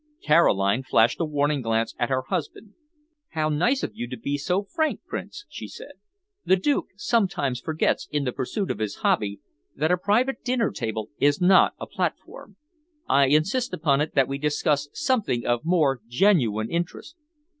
[0.23, 2.73] Caroline flashed a warning glance at her husband.
[3.33, 5.91] "How nice of you to be so frank, Prince!" she said.
[6.43, 9.41] "The Duke sometimes forgets, in the pursuit of his hobby,
[9.75, 12.55] that a private dinner table is not a platform.
[13.07, 17.15] I insist upon it that we discuss something of more genuine interest."